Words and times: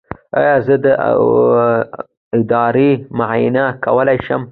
ایا 0.37 0.55
زه 0.65 0.75
د 0.85 0.85
ادرار 2.35 2.75
معاینه 3.17 3.65
کولی 3.85 4.17
شم؟ 4.25 4.41